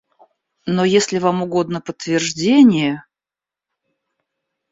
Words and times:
Но 0.65 0.83
если 0.83 1.19
вам 1.19 1.43
угодно 1.43 1.79
подтверждение... 1.79 3.03